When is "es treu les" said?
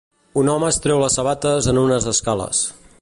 0.75-1.17